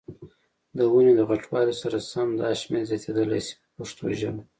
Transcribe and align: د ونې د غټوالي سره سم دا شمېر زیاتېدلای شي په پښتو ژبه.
د 0.77 0.79
ونې 0.91 1.13
د 1.15 1.21
غټوالي 1.29 1.75
سره 1.81 1.97
سم 2.11 2.27
دا 2.41 2.49
شمېر 2.61 2.83
زیاتېدلای 2.89 3.41
شي 3.47 3.53
په 3.61 3.69
پښتو 3.77 4.03
ژبه. 4.19 4.41